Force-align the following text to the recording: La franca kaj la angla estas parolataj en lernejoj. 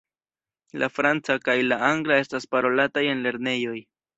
La 0.83 0.87
franca 0.93 1.35
kaj 1.49 1.55
la 1.67 1.79
angla 1.91 2.19
estas 2.25 2.51
parolataj 2.57 3.05
en 3.15 3.23
lernejoj. 3.29 3.79